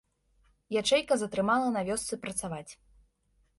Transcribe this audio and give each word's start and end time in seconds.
Ячэйка 0.81 1.13
затрымала 1.23 1.69
на 1.77 1.85
вёсцы 1.91 2.21
працаваць. 2.27 2.69